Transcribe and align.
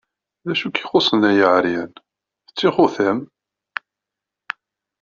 D 0.45 0.47
acu 0.51 0.65
i 0.67 0.71
k-ixuṣṣen 0.71 1.21
ay 1.29 1.39
aεeryan? 1.47 1.91
D 2.45 2.49
tixutam! 2.55 3.19